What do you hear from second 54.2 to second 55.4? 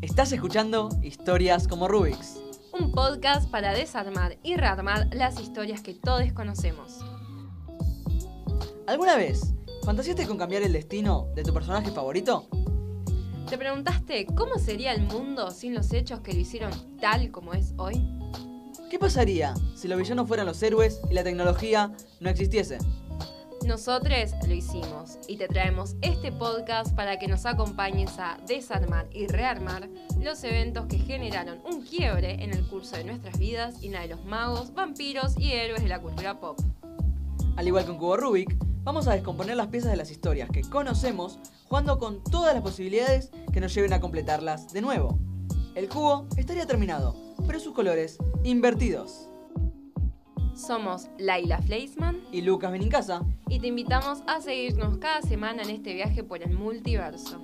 a seguirnos cada